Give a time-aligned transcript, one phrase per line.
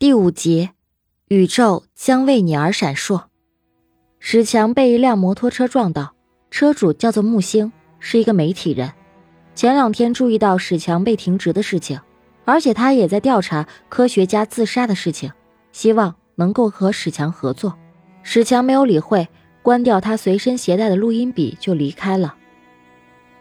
[0.00, 0.70] 第五集，
[1.28, 3.24] 宇宙将为你而闪烁。
[4.18, 6.14] 史强被一辆摩托车撞到，
[6.50, 8.94] 车主叫做木星，是一个媒体人。
[9.54, 12.00] 前两天注意到史强被停职的事情，
[12.46, 15.30] 而且他也在调查科学家自杀的事情，
[15.70, 17.76] 希望能够和史强合作。
[18.22, 19.28] 史强没有理会，
[19.60, 22.36] 关掉他随身携带的录音笔就离开了。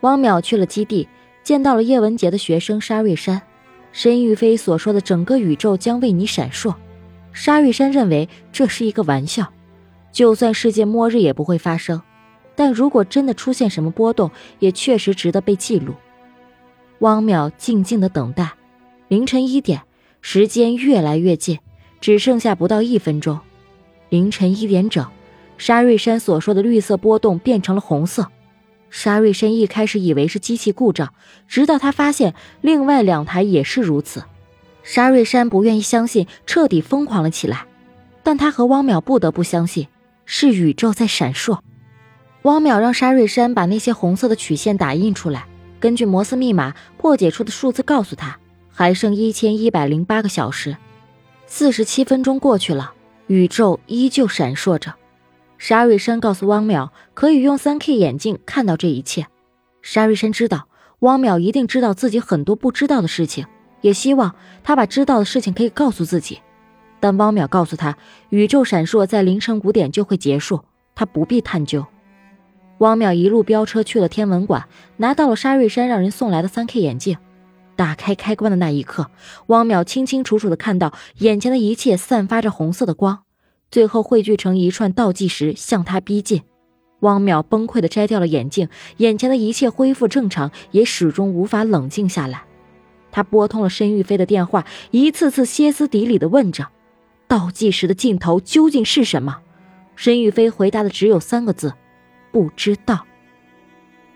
[0.00, 1.08] 汪淼去了基地，
[1.44, 3.42] 见到了叶文洁的学生沙瑞山。
[3.92, 6.74] 申玉飞所说的整个宇宙将为你闪烁，
[7.32, 9.46] 沙瑞山认为这是一个玩笑，
[10.12, 12.00] 就算世界末日也不会发生，
[12.54, 15.94] 但如果真的出现什么波动，也确实值得被记录。
[17.00, 18.52] 汪淼静静的等待，
[19.08, 19.82] 凌晨一点，
[20.20, 21.58] 时间越来越近，
[22.00, 23.38] 只剩下不到一分钟。
[24.08, 25.06] 凌晨一点整，
[25.56, 28.26] 沙瑞山所说的绿色波动变成了红色。
[28.90, 31.12] 沙瑞生一开始以为是机器故障，
[31.46, 34.24] 直到他发现另外两台也是如此。
[34.82, 37.66] 沙瑞山不愿意相信，彻底疯狂了起来。
[38.22, 39.88] 但他和汪淼不得不相信，
[40.24, 41.58] 是宇宙在闪烁。
[42.42, 45.46] 汪淼让沙瑞山把那些红色的曲线打印出来，
[45.80, 48.38] 根据摩斯密码破解出的数字告诉他，
[48.70, 50.76] 还剩一千一百零八个小时。
[51.46, 52.92] 四十七分钟过去了，
[53.26, 54.94] 宇宙依旧闪烁着。
[55.58, 59.26] 沙瑞山告诉汪淼，可以用三 K 眼镜看到这一切。
[59.82, 60.68] 沙瑞山知道
[61.00, 63.44] 汪淼一定知道自己很多不知道的事情，
[63.80, 66.40] 也希望他把知道的事情可以告诉自己。
[67.00, 67.96] 但汪淼告诉他，
[68.30, 71.84] 宇宙闪烁在凌晨五点就会结束，他不必探究。
[72.78, 77.18] 汪淼一路飙车去了天文馆，拿到了沙瑞山让人送来的三 K 眼镜。
[77.74, 79.08] 打开开关的那一刻，
[79.46, 83.20] 汪淼清清楚楚地看到眼前的一切散发着红色的光。
[83.70, 86.42] 最后汇聚成一串倒计时，向他逼近。
[87.00, 92.42] 汪淼崩溃地摘掉了眼镜，眼前的一切恢复正常，也始终无法冷静下来。
[93.12, 96.68] 他拨通了申玉飞的电话，一次次歇斯底里地问着
[97.28, 99.38] ：“倒计时的尽头究竟是什么？”
[99.94, 101.74] 申玉飞回答的只有三个字
[102.32, 103.06] ：“不知道。”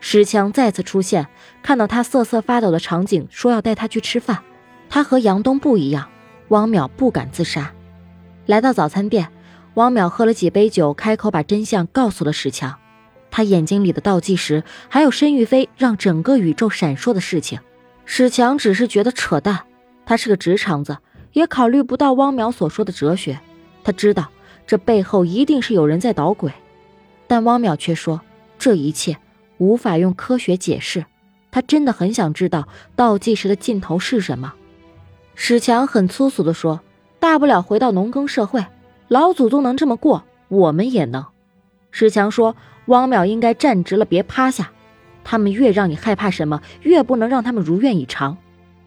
[0.00, 1.26] 石强再次出现，
[1.62, 4.42] 看到他瑟瑟发抖的场景，说要带他去吃饭。
[4.88, 6.08] 他和杨东不一样，
[6.48, 7.72] 汪淼不敢自杀。
[8.44, 9.28] 来到早餐店。
[9.76, 12.74] 汪淼喝了几杯酒，开口把真相告诉了史强。
[13.30, 17.60] 他眼睛里的倒计时，还有申玉飞让整个宇宙闪烁的事情，
[18.06, 19.64] 史强只是觉得扯淡。
[20.06, 20.96] 他是个直肠子，
[21.32, 23.38] 也考虑不到汪淼所说的哲学。
[23.84, 24.30] 他知道
[24.66, 26.50] 这背后一定是有人在捣鬼，
[27.26, 28.22] 但汪淼却说
[28.58, 29.18] 这一切
[29.58, 31.04] 无法用科学解释。
[31.50, 34.54] 他真的很想知道倒计时的尽头是什么。
[35.34, 36.80] 史强很粗俗地说
[37.20, 38.64] ：“大不了回到农耕社会。”
[39.08, 41.24] 老祖宗能这么过，我们也能。
[41.90, 42.56] 史强说
[42.86, 44.70] ：“汪淼应该站直了，别趴下。
[45.22, 48.36] 他们越让你害怕什么，越不能让他们如愿以偿。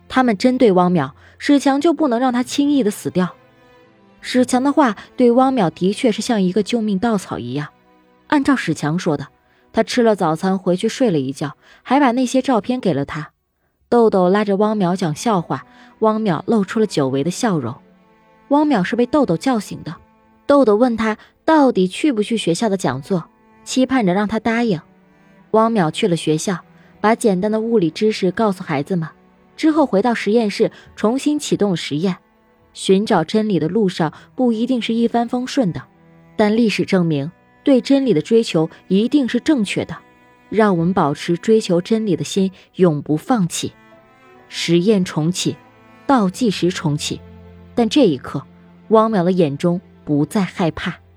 [0.08, 3.30] 他们针对汪淼，史强就不能让他轻易的死掉。”
[4.22, 7.70] 史强的话对汪淼的确是像一个救命稻草一样。
[8.28, 9.28] 按照史强说的，
[9.72, 13.32] 他吃了早餐回去睡了一觉，还把那些照片给了他。
[13.88, 15.66] 豆豆拉着汪淼讲笑话，
[16.00, 17.74] 汪淼露出了久违的笑容。
[18.50, 19.96] 汪淼是被豆豆叫醒的。
[20.50, 21.16] 豆豆问他
[21.46, 23.30] 到底去不去学校的讲座，
[23.64, 24.82] 期盼着让他答应。
[25.52, 26.58] 汪淼去了学校，
[27.00, 29.08] 把简单的物理知识告诉孩子们，
[29.56, 32.18] 之后回到实验室重新启动实验。
[32.74, 35.84] 寻找真理的路上不一定是一帆风顺的，
[36.36, 37.32] 但历史证明，
[37.64, 39.96] 对真理的追求一定是正确的。
[40.50, 43.72] 让我们保持追求真理的心，永不放弃。
[44.48, 45.56] 实验重启，
[46.08, 47.22] 倒计时重启，
[47.76, 48.44] 但这一刻，
[48.88, 49.80] 汪淼的眼中。
[50.10, 51.09] 不再害怕。